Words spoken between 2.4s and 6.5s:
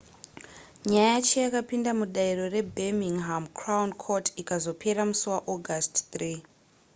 rebirminghama crown court ikazopera musi waaugust 3